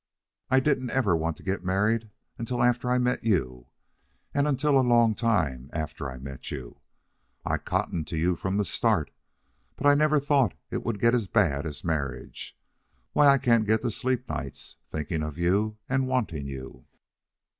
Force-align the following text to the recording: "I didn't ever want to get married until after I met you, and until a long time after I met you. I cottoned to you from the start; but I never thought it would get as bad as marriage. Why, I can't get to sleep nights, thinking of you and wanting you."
"I 0.49 0.59
didn't 0.59 0.89
ever 0.89 1.15
want 1.15 1.37
to 1.37 1.43
get 1.43 1.63
married 1.63 2.09
until 2.39 2.63
after 2.63 2.89
I 2.89 2.97
met 2.97 3.23
you, 3.23 3.67
and 4.33 4.47
until 4.47 4.79
a 4.79 4.81
long 4.81 5.13
time 5.13 5.69
after 5.73 6.09
I 6.09 6.17
met 6.17 6.49
you. 6.49 6.79
I 7.45 7.59
cottoned 7.59 8.07
to 8.07 8.17
you 8.17 8.35
from 8.35 8.57
the 8.57 8.65
start; 8.65 9.11
but 9.75 9.85
I 9.85 9.93
never 9.93 10.19
thought 10.19 10.55
it 10.71 10.83
would 10.83 10.99
get 10.99 11.13
as 11.13 11.27
bad 11.27 11.67
as 11.67 11.83
marriage. 11.83 12.57
Why, 13.13 13.27
I 13.27 13.37
can't 13.37 13.67
get 13.67 13.83
to 13.83 13.91
sleep 13.91 14.27
nights, 14.27 14.77
thinking 14.89 15.21
of 15.21 15.37
you 15.37 15.77
and 15.87 16.07
wanting 16.07 16.47
you." 16.47 16.85